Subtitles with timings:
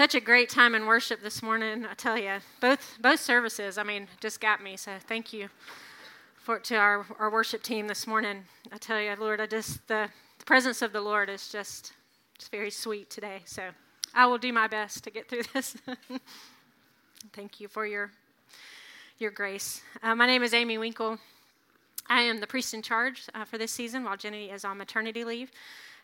[0.00, 2.38] Such a great time in worship this morning, I tell you.
[2.58, 4.78] Both both services, I mean, just got me.
[4.78, 5.50] So thank you
[6.38, 8.44] for to our, our worship team this morning.
[8.72, 10.08] I tell you, Lord, I just the,
[10.38, 11.92] the presence of the Lord is just
[12.34, 13.42] it's very sweet today.
[13.44, 13.64] So
[14.14, 15.76] I will do my best to get through this.
[17.34, 18.10] thank you for your
[19.18, 19.82] your grace.
[20.02, 21.18] Uh, my name is Amy Winkle.
[22.08, 25.24] I am the priest in charge uh, for this season while Jenny is on maternity
[25.24, 25.50] leave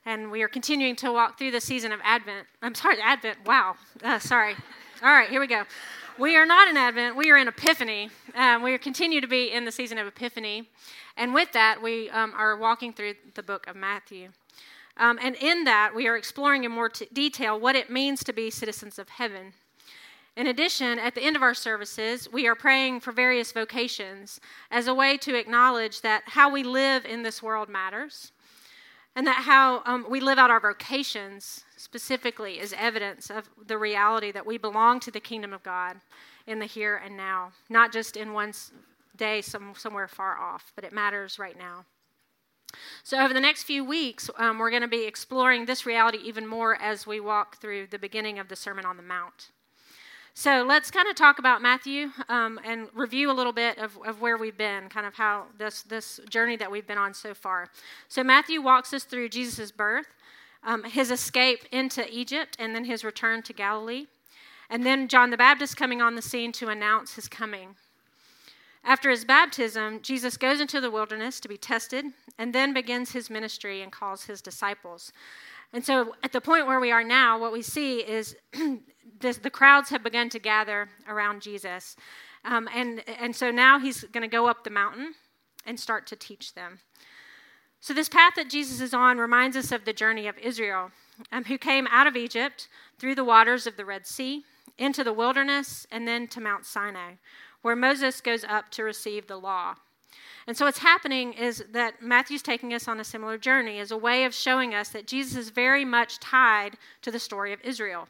[0.07, 2.47] and we are continuing to walk through the season of Advent.
[2.63, 3.39] I'm sorry, Advent.
[3.45, 3.75] Wow.
[4.03, 4.55] Uh, sorry.
[5.03, 5.65] All right, here we go.
[6.17, 7.17] We are not in Advent.
[7.17, 8.09] We are in Epiphany.
[8.35, 10.71] Um, we continue to be in the season of Epiphany,
[11.17, 14.31] and with that, we um, are walking through the book of Matthew.
[14.97, 18.33] Um, and in that, we are exploring in more t- detail what it means to
[18.33, 19.53] be citizens of heaven.
[20.37, 24.87] In addition, at the end of our services, we are praying for various vocations as
[24.87, 28.33] a way to acknowledge that how we live in this world matters
[29.17, 34.31] and that how um, we live out our vocations specifically is evidence of the reality
[34.31, 35.97] that we belong to the kingdom of God
[36.47, 38.53] in the here and now, not just in one
[39.17, 41.87] day some, somewhere far off, but it matters right now.
[43.03, 46.47] So, over the next few weeks, um, we're going to be exploring this reality even
[46.47, 49.51] more as we walk through the beginning of the Sermon on the Mount.
[50.39, 54.21] So let's kind of talk about Matthew um, and review a little bit of, of
[54.21, 57.71] where we've been, kind of how this, this journey that we've been on so far.
[58.09, 60.09] So Matthew walks us through Jesus' birth,
[60.63, 64.09] um, his escape into Egypt, and then his return to Galilee.
[64.69, 67.75] And then John the Baptist coming on the scene to announce his coming.
[68.85, 72.05] After his baptism, Jesus goes into the wilderness to be tested
[72.37, 75.13] and then begins his ministry and calls his disciples.
[75.73, 78.37] And so, at the point where we are now, what we see is
[79.21, 81.97] this, the crowds have begun to gather around Jesus.
[82.45, 85.15] Um, and, and so now he's going to go up the mountain
[85.67, 86.79] and start to teach them.
[87.81, 90.91] So, this path that Jesus is on reminds us of the journey of Israel,
[91.33, 94.45] um, who came out of Egypt through the waters of the Red Sea
[94.79, 97.13] into the wilderness and then to Mount Sinai,
[97.63, 99.75] where Moses goes up to receive the law.
[100.47, 103.97] And so, what's happening is that Matthew's taking us on a similar journey as a
[103.97, 108.09] way of showing us that Jesus is very much tied to the story of Israel.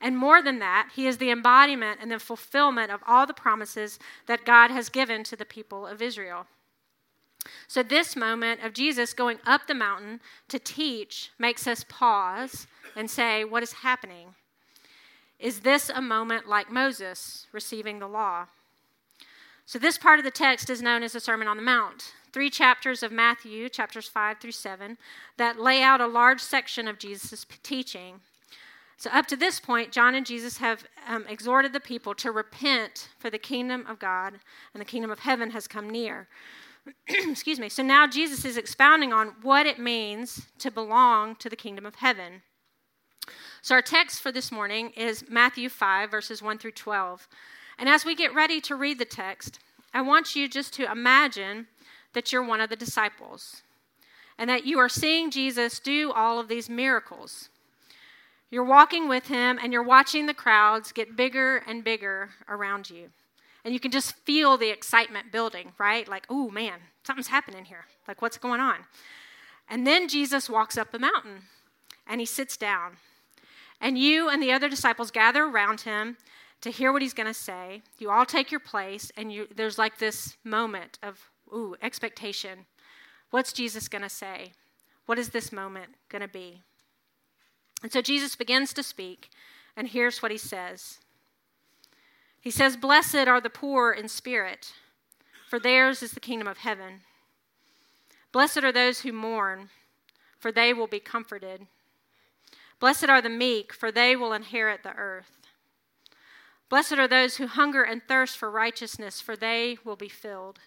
[0.00, 3.98] And more than that, he is the embodiment and the fulfillment of all the promises
[4.26, 6.46] that God has given to the people of Israel.
[7.66, 13.10] So, this moment of Jesus going up the mountain to teach makes us pause and
[13.10, 14.34] say, What is happening?
[15.38, 18.46] Is this a moment like Moses receiving the law?
[19.72, 22.12] So, this part of the text is known as the Sermon on the Mount.
[22.30, 24.98] Three chapters of Matthew, chapters 5 through 7,
[25.38, 28.20] that lay out a large section of Jesus' teaching.
[28.98, 33.08] So, up to this point, John and Jesus have um, exhorted the people to repent,
[33.18, 34.40] for the kingdom of God
[34.74, 36.28] and the kingdom of heaven has come near.
[37.08, 37.70] Excuse me.
[37.70, 41.94] So, now Jesus is expounding on what it means to belong to the kingdom of
[41.94, 42.42] heaven.
[43.62, 47.26] So, our text for this morning is Matthew 5, verses 1 through 12.
[47.82, 49.58] And as we get ready to read the text,
[49.92, 51.66] I want you just to imagine
[52.12, 53.62] that you're one of the disciples
[54.38, 57.48] and that you are seeing Jesus do all of these miracles.
[58.52, 63.08] You're walking with him and you're watching the crowds get bigger and bigger around you.
[63.64, 66.06] And you can just feel the excitement building, right?
[66.06, 67.86] Like, oh man, something's happening here.
[68.06, 68.76] Like, what's going on?
[69.68, 71.46] And then Jesus walks up the mountain
[72.06, 72.98] and he sits down.
[73.80, 76.16] And you and the other disciples gather around him
[76.62, 77.82] to hear what he's going to say.
[77.98, 82.66] You all take your place, and you, there's like this moment of, ooh, expectation.
[83.30, 84.52] What's Jesus going to say?
[85.06, 86.62] What is this moment going to be?
[87.82, 89.28] And so Jesus begins to speak,
[89.76, 90.98] and here's what he says
[92.40, 94.72] He says, Blessed are the poor in spirit,
[95.48, 97.00] for theirs is the kingdom of heaven.
[98.30, 99.68] Blessed are those who mourn,
[100.38, 101.66] for they will be comforted.
[102.78, 105.41] Blessed are the meek, for they will inherit the earth.
[106.72, 110.60] Blessed are those who hunger and thirst for righteousness, for they will be filled.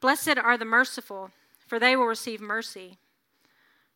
[0.00, 1.32] Blessed are the merciful,
[1.66, 2.96] for they will receive mercy.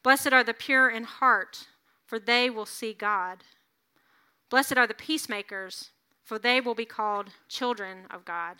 [0.03, 1.69] Blessed are the pure in heart,
[2.05, 3.45] for they will see God.
[4.51, 5.89] Blessed are the peacemakers,
[6.23, 8.57] for they will be called children of God.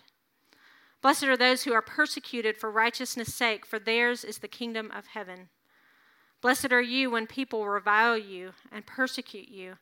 [0.99, 5.05] Blessed are those who are persecuted for righteousness' sake, for theirs is the kingdom of
[5.05, 5.49] heaven.
[6.41, 9.77] Blessed are you when people revile you and persecute you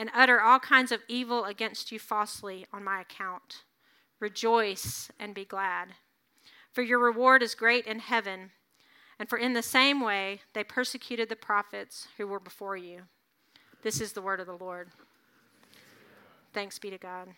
[0.00, 3.64] and utter all kinds of evil against you falsely on my account.
[4.18, 5.88] Rejoice and be glad,
[6.72, 8.52] for your reward is great in heaven
[9.18, 13.02] and for in the same way they persecuted the prophets who were before you.
[13.82, 14.88] This is the word of the Lord.
[16.54, 17.28] Thanks be to God.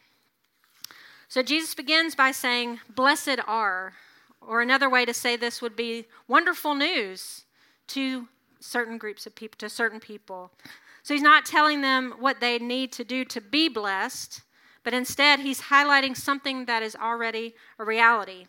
[1.26, 3.94] So Jesus begins by saying, Blessed are,
[4.40, 7.44] or another way to say this would be wonderful news
[7.88, 8.28] to
[8.60, 10.52] certain groups of people, to certain people.
[11.02, 14.42] So he's not telling them what they need to do to be blessed,
[14.84, 18.46] but instead he's highlighting something that is already a reality.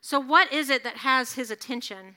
[0.00, 2.16] So, what is it that has his attention?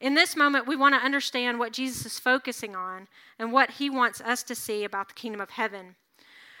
[0.00, 3.08] In this moment, we want to understand what Jesus is focusing on
[3.38, 5.94] and what he wants us to see about the kingdom of heaven.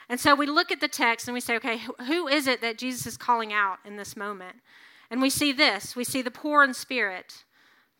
[0.08, 2.78] And so we look at the text and we say, okay, who is it that
[2.78, 4.56] Jesus is calling out in this moment?
[5.10, 7.44] And we see this we see the poor in spirit,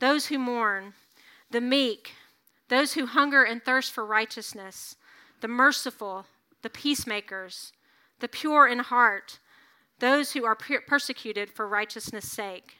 [0.00, 0.94] those who mourn,
[1.50, 2.12] the meek,
[2.68, 4.96] those who hunger and thirst for righteousness,
[5.40, 6.26] the merciful,
[6.62, 7.72] the peacemakers,
[8.20, 9.38] the pure in heart,
[9.98, 12.76] those who are persecuted for righteousness' sake.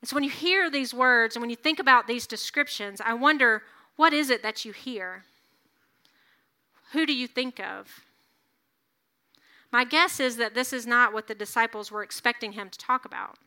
[0.00, 3.14] And so when you hear these words and when you think about these descriptions, I
[3.14, 3.62] wonder
[3.96, 5.24] what is it that you hear?
[6.92, 8.00] Who do you think of?
[9.70, 13.04] My guess is that this is not what the disciples were expecting him to talk
[13.04, 13.38] about.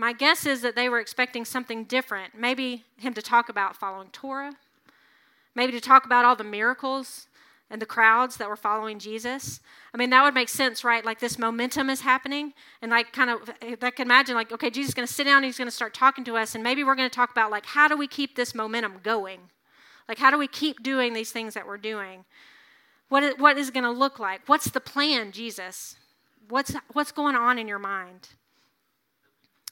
[0.00, 2.34] My guess is that they were expecting something different.
[2.34, 4.54] Maybe him to talk about following Torah,
[5.54, 7.26] maybe to talk about all the miracles
[7.68, 9.60] and the crowds that were following Jesus.
[9.92, 11.04] I mean, that would make sense, right?
[11.04, 14.88] Like this momentum is happening, and like kind of, I can imagine, like, okay, Jesus
[14.88, 16.82] is going to sit down, and he's going to start talking to us, and maybe
[16.82, 19.50] we're going to talk about like how do we keep this momentum going?
[20.08, 22.24] Like, how do we keep doing these things that we're doing?
[23.10, 24.40] What is, what is it going to look like?
[24.46, 25.96] What's the plan, Jesus?
[26.48, 28.30] What's what's going on in your mind?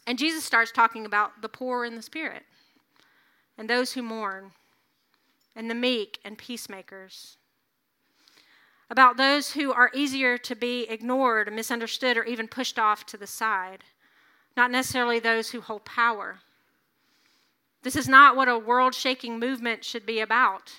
[0.09, 2.45] And Jesus starts talking about the poor in the spirit,
[3.59, 4.53] and those who mourn,
[5.55, 7.37] and the meek and peacemakers
[8.89, 13.27] about those who are easier to be ignored, misunderstood, or even pushed off to the
[13.27, 13.85] side,
[14.57, 16.39] not necessarily those who hold power.
[17.83, 20.73] This is not what a world shaking movement should be about.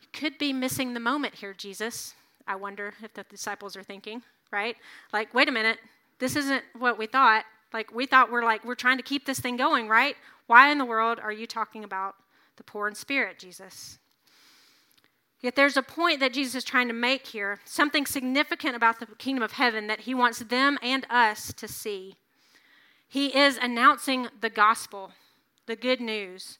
[0.00, 2.14] You could be missing the moment here, Jesus.
[2.48, 4.76] I wonder if the disciples are thinking, right?
[5.12, 5.78] Like, wait a minute,
[6.18, 7.44] this isn't what we thought.
[7.72, 10.16] Like, we thought we're like, we're trying to keep this thing going, right?
[10.46, 12.16] Why in the world are you talking about
[12.56, 13.98] the poor in spirit, Jesus?
[15.40, 19.06] Yet there's a point that Jesus is trying to make here, something significant about the
[19.06, 22.14] kingdom of heaven that he wants them and us to see.
[23.08, 25.12] He is announcing the gospel,
[25.66, 26.58] the good news.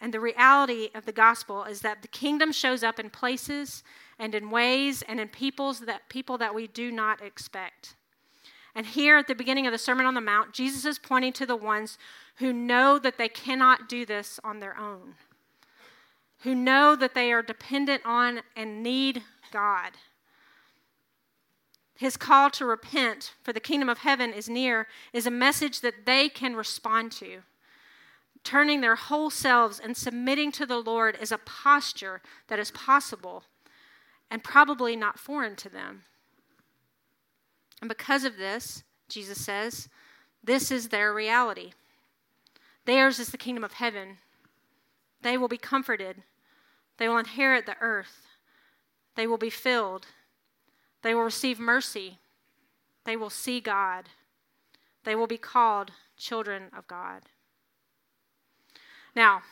[0.00, 3.82] And the reality of the gospel is that the kingdom shows up in places
[4.18, 7.94] and in ways and in peoples that people that we do not expect.
[8.74, 11.46] And here at the beginning of the Sermon on the Mount, Jesus is pointing to
[11.46, 11.98] the ones
[12.36, 15.14] who know that they cannot do this on their own
[16.42, 19.22] who know that they are dependent on and need
[19.52, 19.92] God.
[21.94, 26.04] His call to repent, for the kingdom of heaven is near, is a message that
[26.04, 27.42] they can respond to.
[28.42, 33.44] Turning their whole selves and submitting to the Lord is a posture that is possible
[34.28, 36.02] and probably not foreign to them.
[37.82, 39.90] And because of this, Jesus says,
[40.42, 41.72] this is their reality.
[42.86, 44.16] Theirs is the kingdom of heaven.
[45.20, 46.22] They will be comforted
[47.02, 48.28] they will inherit the earth.
[49.16, 50.06] They will be filled.
[51.02, 52.18] They will receive mercy.
[53.04, 54.08] They will see God.
[55.02, 57.22] They will be called children of God.
[59.16, 59.42] Now,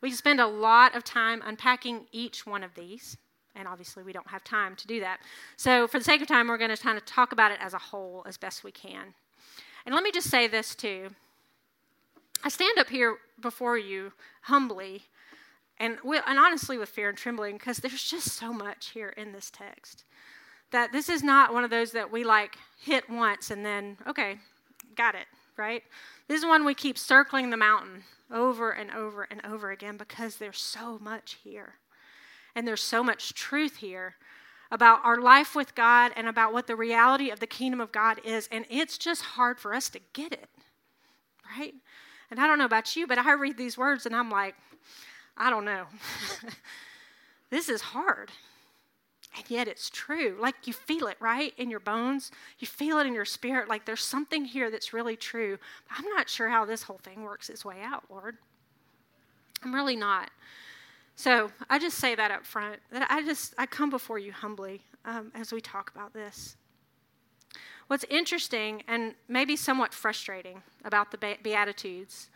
[0.00, 3.18] we spend a lot of time unpacking each one of these,
[3.56, 5.20] and obviously we don't have time to do that.
[5.56, 7.74] So, for the sake of time, we're going to kind of talk about it as
[7.74, 9.14] a whole as best we can.
[9.84, 11.10] And let me just say this too.
[12.44, 14.12] I stand up here before you
[14.42, 15.04] humbly
[15.78, 19.50] and, and honestly with fear and trembling because there's just so much here in this
[19.50, 20.04] text
[20.70, 24.38] that this is not one of those that we like hit once and then okay
[24.96, 25.82] got it right
[26.28, 30.36] this is one we keep circling the mountain over and over and over again because
[30.36, 31.74] there's so much here
[32.56, 34.16] and there's so much truth here
[34.72, 38.20] about our life with god and about what the reality of the kingdom of god
[38.24, 40.48] is and it's just hard for us to get it
[41.56, 41.74] right
[42.32, 44.56] and i don't know about you but i read these words and i'm like
[45.36, 45.84] I don't know.
[47.50, 48.30] this is hard.
[49.36, 50.36] And yet it's true.
[50.40, 51.52] Like you feel it, right?
[51.58, 52.30] In your bones.
[52.58, 53.68] You feel it in your spirit.
[53.68, 55.58] Like there's something here that's really true.
[55.90, 58.38] I'm not sure how this whole thing works its way out, Lord.
[59.62, 60.30] I'm really not.
[61.16, 62.78] So I just say that up front.
[62.92, 66.56] That I just I come before you humbly um, as we talk about this.
[67.86, 72.28] What's interesting and maybe somewhat frustrating about the Beatitudes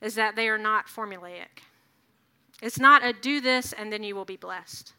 [0.00, 1.62] is that they are not formulaic.
[2.62, 4.92] It's not a do this and then you will be blessed.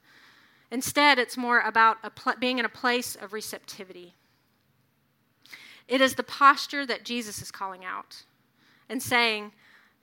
[0.71, 4.15] Instead, it's more about pl- being in a place of receptivity.
[5.87, 8.23] It is the posture that Jesus is calling out
[8.89, 9.51] and saying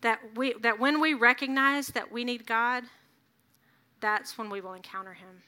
[0.01, 2.85] that, we, that when we recognize that we need God,
[4.01, 5.43] that's when we will encounter Him.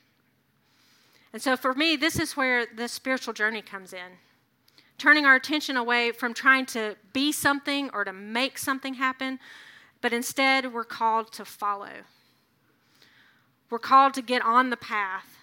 [1.32, 4.18] And so for me, this is where the spiritual journey comes in.
[4.98, 9.38] Turning our attention away from trying to be something or to make something happen
[10.02, 12.02] but instead we're called to follow.
[13.70, 15.38] we're called to get on the path,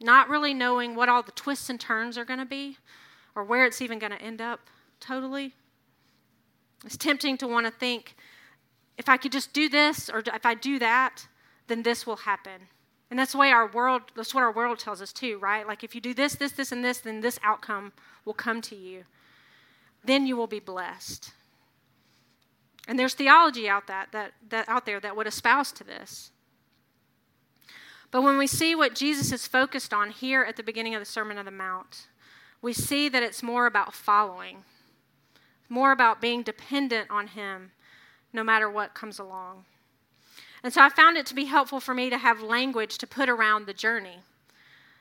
[0.00, 2.78] not really knowing what all the twists and turns are going to be
[3.34, 4.60] or where it's even going to end up
[4.98, 5.52] totally.
[6.86, 8.16] It's tempting to want to think
[8.96, 11.26] if I could just do this or if I do that,
[11.68, 12.68] then this will happen.
[13.10, 15.66] And that's the way our world, that's what our world tells us too, right?
[15.66, 17.92] Like if you do this, this, this, and this, then this outcome
[18.24, 19.04] will come to you.
[20.04, 21.32] Then you will be blessed.
[22.88, 26.30] And there's theology out that, that, that out there that would espouse to this.
[28.10, 31.06] But when we see what Jesus is focused on here at the beginning of the
[31.06, 32.06] Sermon on the Mount,
[32.62, 34.64] we see that it's more about following,
[35.68, 37.72] more about being dependent on Him
[38.32, 39.64] no matter what comes along.
[40.62, 43.28] And so I found it to be helpful for me to have language to put
[43.28, 44.18] around the journey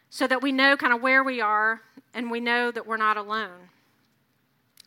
[0.09, 1.81] so that we know kind of where we are
[2.13, 3.69] and we know that we're not alone.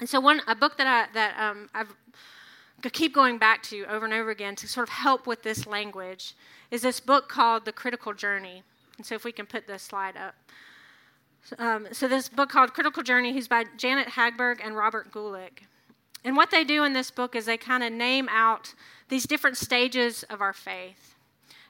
[0.00, 1.94] And so, one a book that I that um, I've
[2.92, 6.34] keep going back to over and over again to sort of help with this language
[6.70, 8.62] is this book called The Critical Journey.
[8.96, 10.34] And so, if we can put this slide up.
[11.58, 15.64] Um, so, this book called Critical Journey is by Janet Hagberg and Robert Guelich.
[16.24, 18.74] And what they do in this book is they kind of name out
[19.08, 21.14] these different stages of our faith.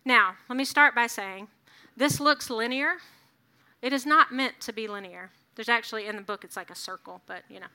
[0.05, 1.49] Now, let me start by saying
[1.97, 2.97] this looks linear.
[3.83, 5.31] It is not meant to be linear.
[5.55, 7.67] There's actually in the book, it's like a circle, but you know.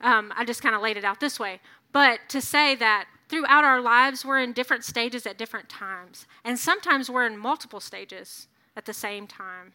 [0.00, 1.60] Um, I just kind of laid it out this way.
[1.92, 6.26] But to say that throughout our lives, we're in different stages at different times.
[6.44, 9.74] And sometimes we're in multiple stages at the same time.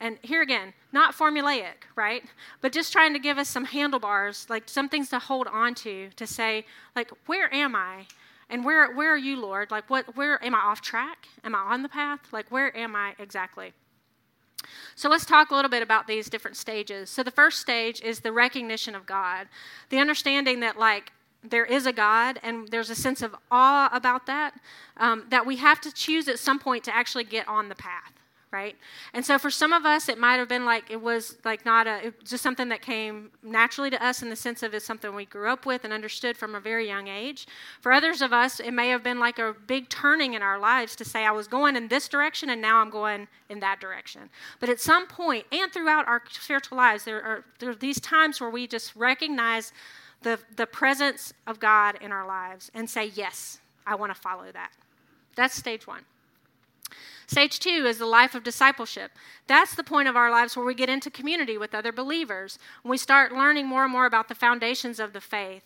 [0.00, 2.24] And here again, not formulaic, right?
[2.62, 6.08] But just trying to give us some handlebars, like some things to hold on to,
[6.16, 6.64] to say,
[6.96, 8.06] like, where am I?
[8.48, 9.70] And where, where are you, Lord?
[9.70, 11.28] Like, what, where am I off track?
[11.44, 12.20] Am I on the path?
[12.32, 13.74] Like, where am I exactly?
[14.94, 17.10] So let's talk a little bit about these different stages.
[17.10, 19.48] So the first stage is the recognition of God,
[19.90, 24.26] the understanding that, like, there is a God, and there's a sense of awe about
[24.26, 24.54] that,
[24.96, 28.19] um, that we have to choose at some point to actually get on the path
[28.52, 28.76] right?
[29.14, 31.86] And so for some of us, it might have been like it was like not
[31.86, 35.24] a, just something that came naturally to us in the sense of it's something we
[35.24, 37.46] grew up with and understood from a very young age.
[37.80, 40.96] For others of us, it may have been like a big turning in our lives
[40.96, 44.30] to say, I was going in this direction and now I'm going in that direction.
[44.58, 48.40] But at some point, and throughout our spiritual lives, there are, there are these times
[48.40, 49.72] where we just recognize
[50.22, 54.50] the, the presence of God in our lives and say, Yes, I want to follow
[54.52, 54.72] that.
[55.36, 56.04] That's stage one.
[57.30, 59.12] Stage two is the life of discipleship.
[59.46, 62.58] That's the point of our lives where we get into community with other believers.
[62.82, 65.62] And we start learning more and more about the foundations of the faith.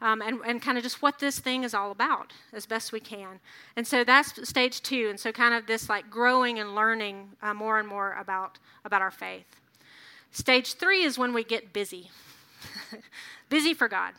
[0.00, 2.98] Um, and, and kind of just what this thing is all about as best we
[2.98, 3.40] can.
[3.76, 5.08] And so that's stage two.
[5.10, 9.02] And so kind of this like growing and learning uh, more and more about, about
[9.02, 9.60] our faith.
[10.30, 12.10] Stage three is when we get busy.
[13.50, 14.14] busy for God.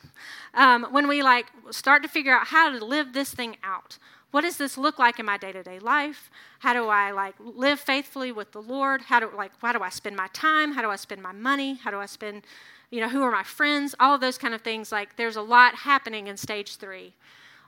[0.53, 3.97] Um, when we like start to figure out how to live this thing out
[4.33, 6.31] what does this look like in my day-to-day life?
[6.57, 9.01] How do i like live faithfully with the lord?
[9.01, 10.73] How do like how do i spend my time?
[10.73, 11.75] How do i spend my money?
[11.75, 12.41] How do i spend
[12.89, 13.93] you know who are my friends?
[13.99, 17.13] All of those kind of things like there's a lot happening in stage three.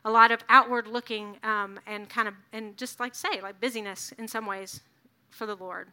[0.06, 4.12] A lot of outward looking um, and kind of and just like say like busyness
[4.18, 4.82] in some ways
[5.30, 5.90] for the lord.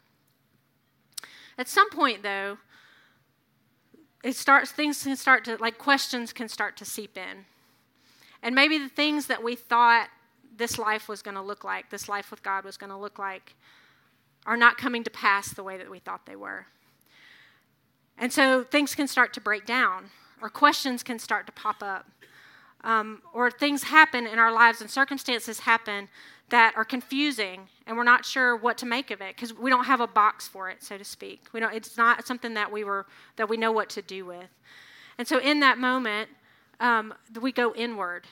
[1.59, 2.57] At some point though
[4.25, 7.45] it starts things can start to like questions can start to seep in.
[8.43, 10.09] And maybe the things that we thought
[10.63, 13.19] this life was going to look like, this life with God was going to look
[13.19, 13.57] like,
[14.47, 16.67] are not coming to pass the way that we thought they were.
[18.17, 22.07] And so things can start to break down, or questions can start to pop up,
[22.85, 26.09] um, or things happen in our lives and circumstances happen
[26.51, 29.87] that are confusing, and we're not sure what to make of it because we don't
[29.87, 31.47] have a box for it, so to speak.
[31.53, 31.75] We don't.
[31.75, 34.51] It's not something that we were that we know what to do with.
[35.19, 36.29] And so in that moment,
[36.79, 38.27] um, we go inward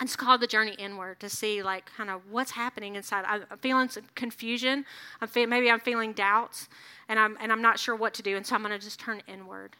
[0.00, 3.24] it's called the journey inward to see like kind of what's happening inside.
[3.26, 4.84] I'm feeling some confusion.
[5.20, 6.68] I'm fe- maybe i'm feeling doubts
[7.08, 8.98] and i'm and i'm not sure what to do and so i'm going to just
[9.00, 9.76] turn inward.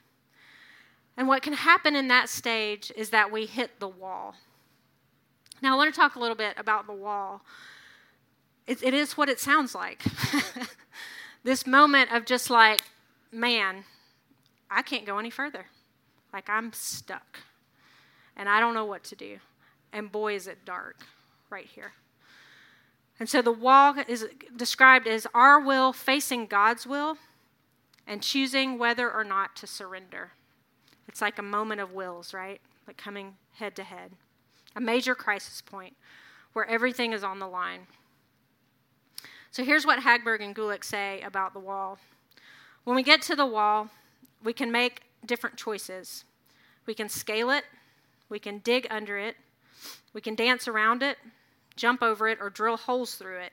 [1.17, 4.37] And what can happen in that stage is that we hit the wall.
[5.61, 7.43] Now i want to talk a little bit about the wall.
[8.67, 10.03] It, it is what it sounds like.
[11.45, 12.81] This moment of just like
[13.31, 13.85] man
[14.71, 15.67] i can't go any further.
[16.33, 17.41] Like i'm stuck
[18.37, 19.39] and i don't know what to do
[19.95, 21.07] and boy, is it dark
[21.49, 21.93] right here.
[23.19, 27.17] And so the wall is described as our will facing God's will
[28.07, 30.33] and choosing whether or not to surrender.
[31.07, 32.61] It's like a moment of wills, right?
[32.87, 34.11] Like coming head to head.
[34.75, 35.95] A major crisis point
[36.53, 37.87] where everything is on the line.
[39.53, 41.99] So here's what Hagberg and Guelich say about the wall.
[42.83, 43.91] When we get to the wall,
[44.43, 46.25] we can make different choices.
[46.85, 47.65] We can scale it,
[48.29, 49.37] we can dig under it,
[50.13, 51.19] we can dance around it,
[51.77, 53.53] jump over it, or drill holes through it.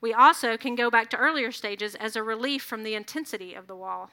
[0.00, 3.66] We also can go back to earlier stages as a relief from the intensity of
[3.66, 4.10] the wall.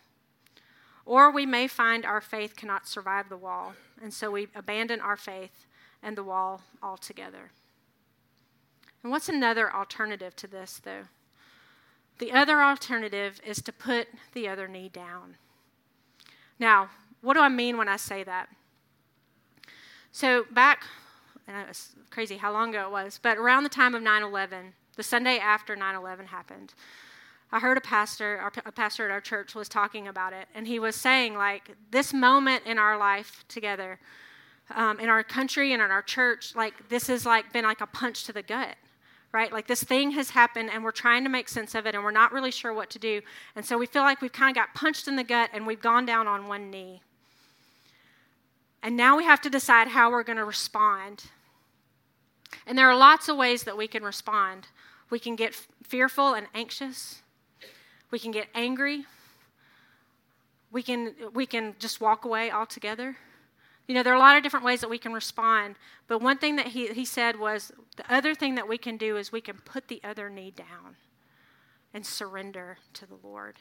[1.06, 5.16] Or we may find our faith cannot survive the wall, and so we abandon our
[5.16, 5.66] faith
[6.04, 7.52] and the wall altogether.
[9.04, 11.04] And what's another alternative to this, though?
[12.20, 15.38] The other alternative is to put the other knee down.
[16.60, 16.90] Now,
[17.22, 18.50] what do I mean when I say that?
[20.12, 20.84] So, back,
[21.48, 24.74] and it's crazy how long ago it was, but around the time of 9 11,
[24.96, 26.74] the Sunday after 9 11 happened,
[27.52, 30.80] I heard a pastor, a pastor at our church was talking about it, and he
[30.80, 34.00] was saying, like, this moment in our life together,
[34.76, 37.88] um, in our country and in our church, like, this has, like, been like a
[37.88, 38.76] punch to the gut
[39.34, 39.52] right?
[39.52, 42.12] Like this thing has happened and we're trying to make sense of it and we're
[42.12, 43.22] not really sure what to do.
[43.56, 45.82] And so we feel like we've kind of got punched in the gut and we've
[45.82, 47.02] gone down on one knee.
[48.82, 51.26] And now we have to decide how we're going to respond.
[52.66, 54.68] And there are lots of ways that we can respond.
[55.10, 57.22] We can get fearful and anxious.
[58.12, 59.06] We can get angry.
[60.72, 63.18] We can, we can just walk away altogether.
[63.88, 65.76] You know, there are a lot of different ways that we can respond,
[66.08, 69.16] but one thing that he, he said was the other thing that we can do
[69.16, 70.98] is we can put the other knee down
[71.94, 73.56] and surrender to the Lord.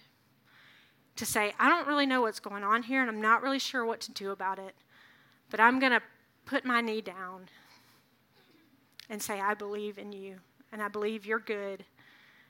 [1.14, 3.84] To say, I don't really know what's going on here, and I'm not really sure
[3.84, 4.74] what to do about it,
[5.48, 6.02] but I'm going to
[6.44, 7.48] put my knee down
[9.08, 10.36] and say, I believe in you,
[10.72, 11.84] and I believe you're good,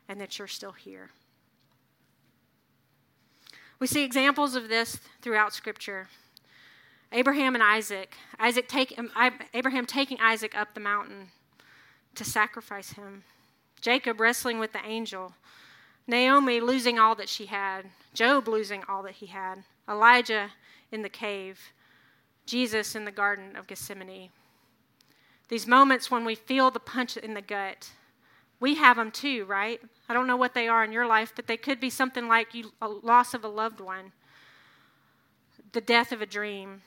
[0.08, 1.10] and that you're still here.
[3.78, 6.08] We see examples of this throughout Scripture.
[7.12, 8.16] Abraham and Isaac.
[8.38, 9.10] Isaac take, um,
[9.54, 11.28] Abraham taking Isaac up the mountain
[12.14, 13.24] to sacrifice him.
[13.80, 15.34] Jacob wrestling with the angel.
[16.06, 17.86] Naomi losing all that she had.
[18.14, 19.64] Job losing all that he had.
[19.88, 20.50] Elijah
[20.90, 21.72] in the cave.
[22.46, 24.30] Jesus in the Garden of Gethsemane.
[25.48, 27.90] These moments when we feel the punch in the gut,
[28.58, 29.80] we have them too, right?
[30.08, 32.54] I don't know what they are in your life, but they could be something like
[32.54, 34.12] you, a loss of a loved one,
[35.72, 36.82] the death of a dream,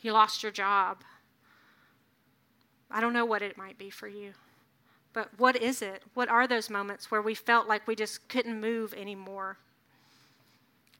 [0.00, 0.98] you lost your job.
[2.90, 4.32] I don't know what it might be for you.
[5.12, 6.02] But what is it?
[6.14, 9.58] What are those moments where we felt like we just couldn't move anymore?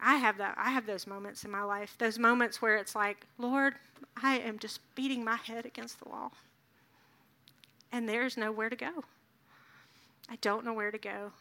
[0.01, 1.97] I have that I have those moments in my life.
[1.99, 3.75] Those moments where it's like, Lord,
[4.23, 6.33] I am just beating my head against the wall.
[7.91, 9.05] And there's nowhere to go.
[10.31, 11.33] I don't know where to go.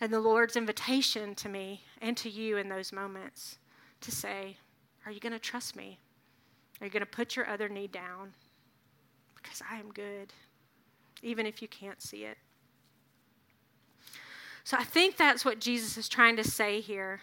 [0.00, 3.58] And the Lord's invitation to me and to you in those moments
[4.02, 4.56] to say,
[5.04, 5.98] are you going to trust me?
[6.80, 8.32] Are you going to put your other knee down?
[9.42, 10.32] Because I am good,
[11.22, 12.38] even if you can't see it.
[14.64, 17.20] So I think that's what Jesus is trying to say here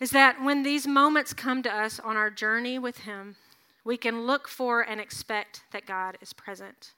[0.00, 3.36] is that when these moments come to us on our journey with Him,
[3.84, 6.92] we can look for and expect that God is present.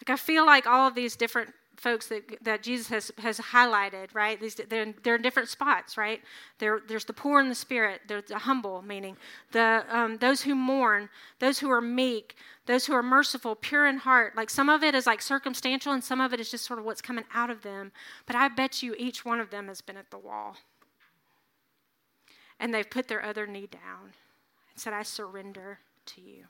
[0.00, 4.14] Like, I feel like all of these different folks that, that Jesus has, has highlighted,
[4.14, 4.40] right?
[4.40, 6.20] These, they're, they're in different spots, right?
[6.58, 9.16] There, there's the poor in the spirit, there's the humble, meaning
[9.52, 12.36] the, um, those who mourn, those who are meek,
[12.66, 14.36] those who are merciful, pure in heart.
[14.36, 16.84] Like some of it is like circumstantial and some of it is just sort of
[16.84, 17.92] what's coming out of them.
[18.26, 20.56] But I bet you each one of them has been at the wall.
[22.60, 24.12] And they've put their other knee down
[24.72, 26.44] and said, I surrender to you.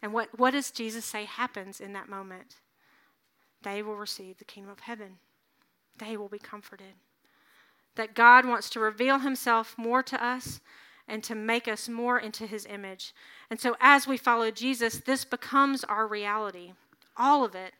[0.00, 2.56] And what, what does Jesus say happens in that moment?
[3.64, 5.18] They will receive the kingdom of heaven.
[5.98, 6.94] They will be comforted.
[7.96, 10.60] That God wants to reveal himself more to us
[11.06, 13.14] and to make us more into his image.
[13.50, 16.72] And so, as we follow Jesus, this becomes our reality.
[17.16, 17.74] All of it.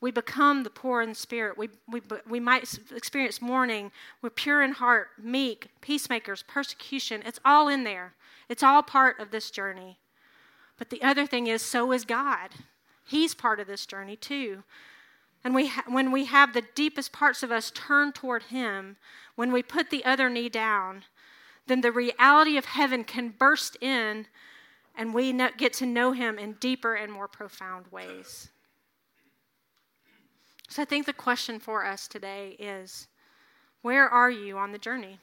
[0.00, 1.58] We become the poor in spirit.
[1.58, 3.92] We, we, we might experience mourning.
[4.22, 7.22] We're pure in heart, meek, peacemakers, persecution.
[7.26, 8.14] It's all in there.
[8.48, 9.98] It's all part of this journey.
[10.78, 12.50] But the other thing is, so is God.
[13.04, 14.62] He's part of this journey too.
[15.42, 18.96] And we ha- when we have the deepest parts of us turned toward Him,
[19.36, 21.04] when we put the other knee down,
[21.66, 24.26] then the reality of heaven can burst in
[24.96, 28.50] and we know, get to know Him in deeper and more profound ways.
[30.68, 33.08] So I think the question for us today is
[33.82, 35.18] where are you on the journey?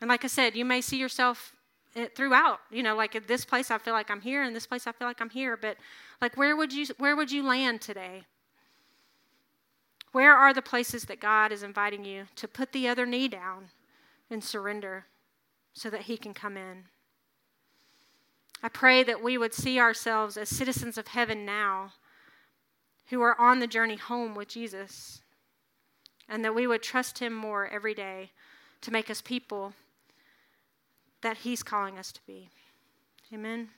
[0.00, 1.54] And like I said, you may see yourself
[1.94, 4.66] eh, throughout you know like at this place i feel like i'm here and this
[4.66, 5.76] place i feel like i'm here but
[6.20, 8.24] like where would you where would you land today
[10.14, 13.70] where are the places that God is inviting you to put the other knee down
[14.30, 15.06] and surrender
[15.72, 16.84] so that He can come in?
[18.62, 21.94] I pray that we would see ourselves as citizens of heaven now
[23.10, 25.20] who are on the journey home with Jesus,
[26.28, 28.30] and that we would trust Him more every day
[28.82, 29.72] to make us people
[31.22, 32.50] that He's calling us to be.
[33.32, 33.70] Amen.